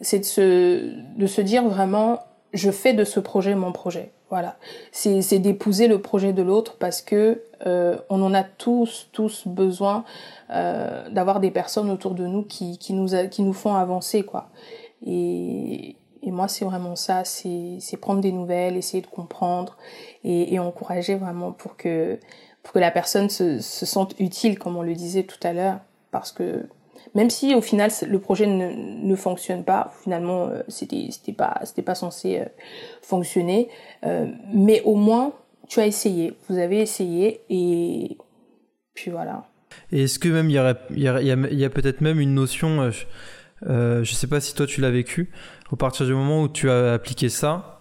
[0.00, 2.20] C'est de se, de se dire vraiment,
[2.52, 4.12] je fais de ce projet mon projet.
[4.28, 4.56] Voilà,
[4.90, 10.04] c'est d'épouser le projet de l'autre parce que euh, on en a tous tous besoin
[10.50, 14.48] euh, d'avoir des personnes autour de nous qui qui nous qui nous font avancer quoi.
[15.06, 19.76] Et et moi c'est vraiment ça, c'est c'est prendre des nouvelles, essayer de comprendre
[20.24, 22.18] et, et encourager vraiment pour que
[22.64, 25.78] pour que la personne se, se sente utile comme on le disait tout à l'heure
[26.10, 26.66] parce que
[27.14, 28.70] même si au final le projet ne,
[29.06, 32.44] ne fonctionne pas, finalement euh, c'était c'était pas c'était pas censé euh,
[33.02, 33.68] fonctionner,
[34.04, 35.32] euh, mais au moins
[35.68, 38.16] tu as essayé, vous avez essayé et
[38.94, 39.44] puis voilà.
[39.92, 42.90] Est-ce que même il y a, y y a peut-être même une notion,
[43.66, 45.30] euh, je sais pas si toi tu l'as vécu,
[45.70, 47.80] au partir du moment où tu as appliqué ça,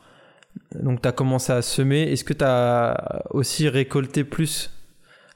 [0.73, 4.71] donc tu as commencé à semer, est-ce que tu as aussi récolté plus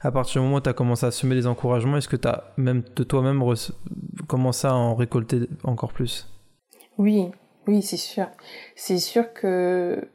[0.00, 2.28] à partir du moment où tu as commencé à semer des encouragements, est-ce que tu
[2.28, 3.42] as même de toi-même
[4.26, 6.26] commencé à en récolter encore plus?
[6.98, 7.30] Oui,
[7.66, 8.26] oui, c'est sûr.
[8.76, 10.08] C'est sûr que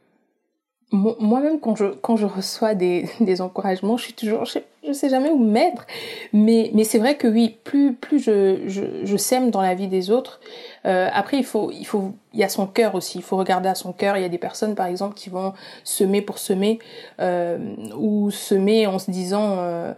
[0.91, 5.09] moi-même quand je quand je reçois des, des encouragements, je suis toujours je, je sais
[5.09, 5.85] jamais où mettre,
[6.31, 9.87] mais mais c'est vrai que oui, plus plus je je, je sème dans la vie
[9.87, 10.39] des autres.
[10.85, 13.69] Euh, après il faut il faut il y a son cœur aussi, il faut regarder
[13.69, 14.17] à son cœur.
[14.17, 16.79] Il y a des personnes par exemple qui vont semer pour semer
[17.19, 17.57] euh,
[17.97, 19.93] ou semer en se disant euh,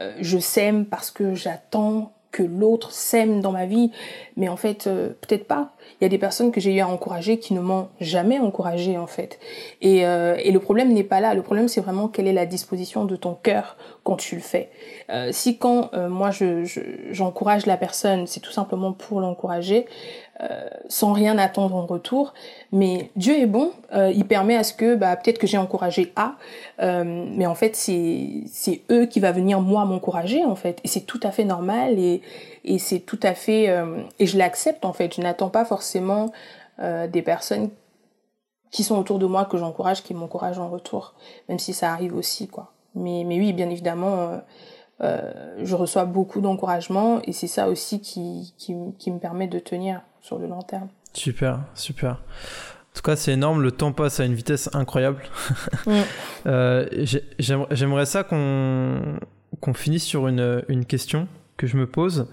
[0.00, 3.90] euh je sème parce que j'attends que l'autre sème dans ma vie,
[4.36, 5.70] mais en fait euh, peut-être pas.
[5.98, 8.98] Il y a des personnes que j'ai eu à encourager qui ne m'ont jamais encouragé
[8.98, 9.38] en fait.
[9.80, 11.32] Et, euh, et le problème n'est pas là.
[11.32, 14.68] Le problème c'est vraiment quelle est la disposition de ton cœur quand tu le fais.
[15.08, 16.64] Euh, si quand moi je
[17.10, 19.86] j'encourage la personne, c'est tout simplement pour l'encourager,
[20.42, 22.34] euh, sans rien attendre en retour.
[22.70, 26.12] Mais Dieu est bon, euh, il permet à ce que bah, peut-être que j'ai encouragé
[26.14, 26.34] A,
[26.82, 31.06] euh, mais en fait c'est eux qui va venir moi m'encourager en fait, et c'est
[31.06, 32.20] tout à fait normal et
[32.64, 33.74] et c'est tout à fait
[34.18, 35.14] et je l'accepte en fait.
[35.14, 36.32] Je n'attends pas forcément
[36.78, 37.70] des personnes
[38.70, 41.14] qui sont autour de moi que j'encourage, qui m'encouragent en retour,
[41.48, 42.72] même si ça arrive aussi quoi.
[42.94, 44.40] Mais, mais oui, bien évidemment,
[45.00, 50.38] je reçois beaucoup d'encouragement et c'est ça aussi qui, qui me permet de tenir sur
[50.38, 50.88] le long terme.
[51.12, 52.10] Super, super.
[52.12, 53.62] En tout cas, c'est énorme.
[53.62, 55.22] Le temps passe à une vitesse incroyable.
[56.46, 56.86] euh,
[57.38, 62.28] J'aimerais ça qu'on finisse sur une, une, question que je me pose.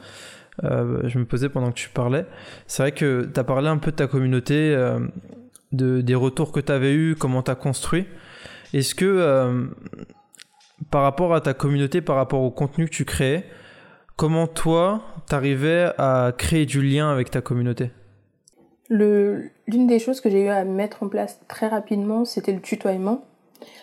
[0.63, 2.25] Euh, je me posais pendant que tu parlais.
[2.65, 4.99] C'est vrai que tu as parlé un peu de ta communauté, euh,
[5.71, 8.08] de, des retours que tu avais eus, comment tu as construit.
[8.73, 9.69] Est-ce que
[10.89, 13.45] par rapport à ta communauté, par rapport au contenu que tu créais,
[14.15, 17.91] comment toi, tu arrivais à créer du lien avec ta communauté?
[18.89, 23.26] L'une des choses que j'ai eu à mettre en place très rapidement, c'était le tutoiement.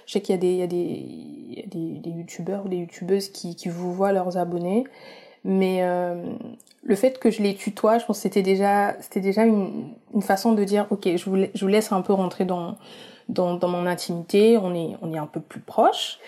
[0.06, 3.92] Je sais qu'il y a des, des, des, youtubeurs ou des youtubeuses qui, qui vous
[3.92, 4.84] voient leurs abonnés,
[5.44, 6.22] mais euh,
[6.82, 10.52] le fait que je les tutoie, je pense que c'était déjà, déjà une, une, façon
[10.52, 12.76] de dire, ok, je vous, je vous laisse un peu rentrer dans,
[13.28, 16.18] dans, dans mon intimité, on est, on est un peu plus proche.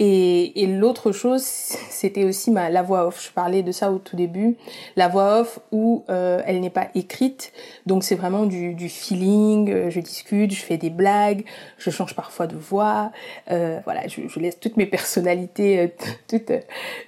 [0.00, 3.24] Et, et l'autre chose, c'était aussi ma, la voix off.
[3.26, 4.56] Je parlais de ça au tout début.
[4.96, 7.52] La voix off où euh, elle n'est pas écrite.
[7.86, 9.70] Donc c'est vraiment du, du feeling.
[9.70, 11.44] Euh, je discute, je fais des blagues,
[11.78, 13.10] je change parfois de voix.
[13.50, 15.88] Euh, voilà, je, je, laisse toutes mes personnalités, euh,
[16.28, 16.52] toutes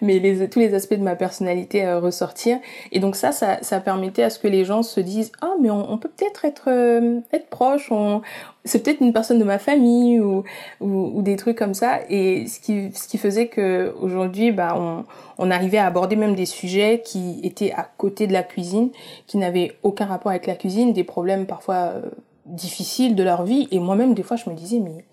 [0.02, 2.58] mais les, tous les aspects de ma personnalité euh, ressortir.
[2.92, 5.70] Et donc ça, ça, ça permettait à ce que les gens se disent ah mais
[5.70, 7.90] on, on peut peut-être être être, être proche.
[7.90, 8.22] On,
[8.64, 10.44] c'est peut-être une personne de ma famille ou,
[10.80, 12.00] ou, des trucs comme ça.
[12.10, 15.04] Et ce qui ce qui faisait que aujourd'hui bah on
[15.38, 18.90] on arrivait à aborder même des sujets qui étaient à côté de la cuisine
[19.26, 22.02] qui n'avaient aucun rapport avec la cuisine des problèmes parfois euh,
[22.46, 23.66] difficiles de leur vie.
[23.70, 25.04] Et moi-même des fois je me disais mais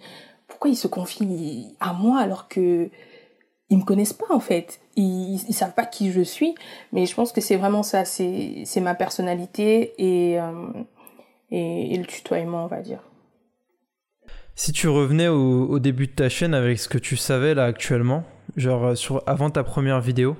[0.47, 2.89] pourquoi ils se confient à moi alors que
[3.69, 4.79] ils me connaissent pas en fait?
[4.95, 6.55] Ils, ils savent pas qui je suis.
[6.93, 8.05] Mais je pense que c'est vraiment ça.
[8.05, 10.51] C'est c'est ma personnalité et, euh,
[11.51, 13.01] et et le tutoiement on va dire
[14.57, 18.25] si tu revenais au, début de ta chaîne avec ce que tu savais là actuellement,
[18.57, 20.35] genre euh, sur, avant ta première vidéo,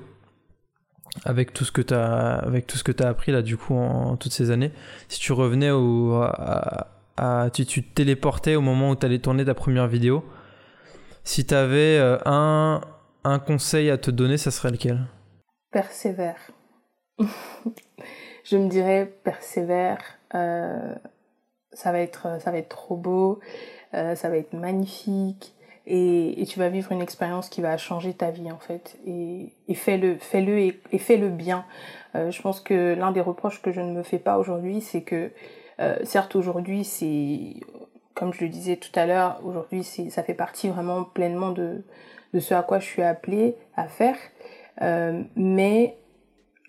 [1.23, 4.17] avec tout ce que tu as avec tout ce que appris là du coup en,
[4.17, 4.71] toutes ces années,
[5.07, 9.53] si tu revenais au à, tu te téléportais au moment où tu allais tourner ta
[9.53, 10.25] première vidéo,
[11.23, 12.81] si tu avais euh, un
[13.23, 15.05] un conseil à te donner, ça serait lequel?
[15.71, 16.39] Persévère.
[18.43, 19.99] Je me dirais persévère.
[20.33, 20.95] Euh,
[21.73, 23.39] ça va être ça va être trop beau
[23.93, 25.53] euh, ça va être magnifique.
[25.89, 28.97] Et, et, tu vas vivre une expérience qui va changer ta vie en fait.
[29.05, 31.65] Et, et fais-le fais-le et, fais-le bien.
[32.15, 35.01] Euh, je pense que l'un des reproches que je ne me fais pas aujourd'hui c'est
[35.01, 35.31] que
[35.79, 37.55] euh, certes aujourd'hui c'est
[38.15, 41.83] comme je le disais tout à l'heure aujourd'hui c'est ça fait partie vraiment pleinement de
[42.33, 44.17] de ce à quoi je suis appelée à faire.
[45.35, 45.97] Mais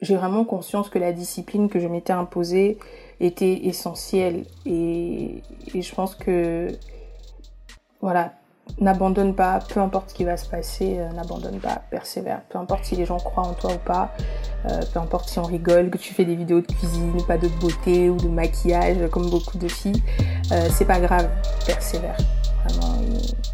[0.00, 2.78] j'ai vraiment conscience que la discipline que je m'étais imposée
[3.20, 5.42] était essentielle et,
[5.74, 6.68] je pense que
[8.00, 8.32] voilà,
[8.80, 12.42] n'abandonne pas, peu importe ce qui va se passer, euh, n'abandonne pas, persévère.
[12.48, 14.14] Peu importe si les gens croient en toi ou pas,
[14.66, 17.48] euh, peu importe si on rigole, que tu fais des vidéos de cuisine, pas de
[17.60, 20.02] beauté ou de maquillage comme beaucoup de filles,
[20.52, 21.28] euh, c'est pas grave,
[21.66, 22.16] persévère.
[22.64, 22.98] Vraiment,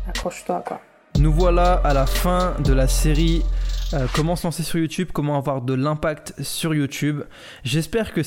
[0.08, 0.80] accroche-toi quoi.
[1.18, 3.42] Nous voilà à la fin de la série
[4.12, 7.22] Comment se lancer sur YouTube, comment avoir de l'impact sur YouTube.
[7.62, 8.24] J'espère que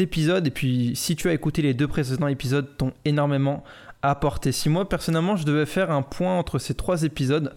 [0.00, 3.62] et puis si tu as écouté les deux précédents épisodes, t'ont énormément
[4.02, 4.52] apporter.
[4.52, 7.54] Si moi personnellement je devais faire un point entre ces trois épisodes,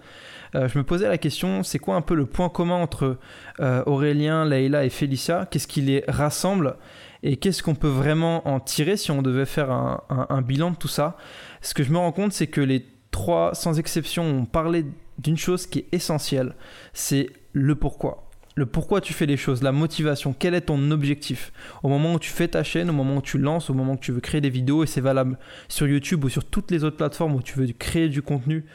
[0.55, 3.17] euh, je me posais la question, c'est quoi un peu le point commun entre
[3.59, 5.47] euh, Aurélien, Leïla et Félicia?
[5.49, 6.75] Qu'est-ce qui les rassemble?
[7.23, 10.89] Et qu'est-ce qu'on peut vraiment en tirer si on devait faire un, bilan de tout
[10.89, 11.15] ça?
[11.61, 14.85] Ce que je me rends compte, c'est que les trois, sans exception, ont parlé
[15.19, 16.53] d'une chose qui est essentielle,
[16.91, 21.51] c'est le pourquoi le pourquoi tu fais les choses, la motivation, quel est ton objectif.
[21.81, 23.97] Au moment où tu fais ta chaîne, au moment où tu lances, au moment où
[23.97, 25.37] tu veux créer des vidéos, et c'est valable
[25.67, 28.65] sur YouTube ou sur toutes les autres plateformes où tu veux créer du contenu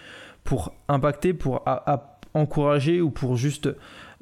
[0.44, 1.64] pour impacter, pour
[2.34, 3.68] encourager ou pour juste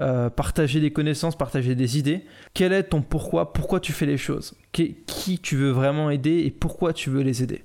[0.00, 2.24] euh, partager des connaissances, partager des idées.
[2.52, 6.50] Quel est ton pourquoi, pourquoi tu fais les choses, qui tu veux vraiment aider et
[6.50, 7.64] pourquoi tu veux les aider?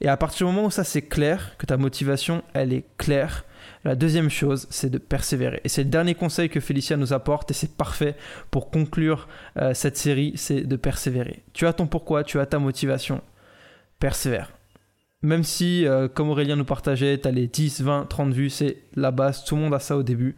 [0.00, 3.44] Et à partir du moment où ça c'est clair, que ta motivation elle est claire,
[3.84, 5.60] la deuxième chose, c'est de persévérer.
[5.64, 8.14] Et c'est le dernier conseil que Félicia nous apporte et c'est parfait
[8.50, 11.42] pour conclure euh, cette série, c'est de persévérer.
[11.52, 13.20] Tu as ton pourquoi, tu as ta motivation.
[13.98, 14.52] Persévère.
[15.22, 18.76] Même si, euh, comme Aurélien nous partageait, tu as les 10, 20, 30 vues, c'est
[18.94, 20.36] la base, tout le monde a ça au début.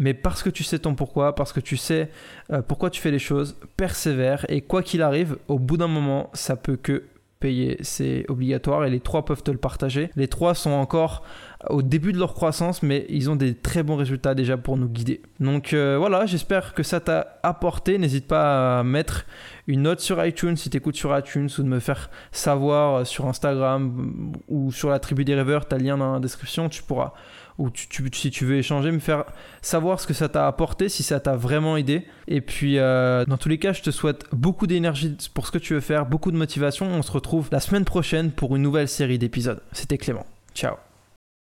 [0.00, 2.10] Mais parce que tu sais ton pourquoi, parce que tu sais
[2.50, 4.44] euh, pourquoi tu fais les choses, persévère.
[4.48, 7.04] Et quoi qu'il arrive, au bout d'un moment, ça peut que
[7.40, 10.10] payer, c'est obligatoire et les trois peuvent te le partager.
[10.16, 11.22] Les trois sont encore
[11.68, 14.88] au début de leur croissance, mais ils ont des très bons résultats déjà pour nous
[14.88, 15.20] guider.
[15.40, 17.98] Donc euh, voilà, j'espère que ça t'a apporté.
[17.98, 19.26] N'hésite pas à mettre
[19.66, 23.26] une note sur iTunes si tu écoutes sur iTunes ou de me faire savoir sur
[23.26, 26.82] Instagram ou sur la tribu des rêveurs, tu as le lien dans la description, tu
[26.82, 27.12] pourras
[27.58, 29.24] ou si tu veux échanger, me faire
[29.62, 32.06] savoir ce que ça t'a apporté, si ça t'a vraiment aidé.
[32.28, 35.58] Et puis, euh, dans tous les cas, je te souhaite beaucoup d'énergie pour ce que
[35.58, 36.86] tu veux faire, beaucoup de motivation.
[36.86, 39.62] On se retrouve la semaine prochaine pour une nouvelle série d'épisodes.
[39.72, 40.26] C'était Clément.
[40.54, 40.85] Ciao.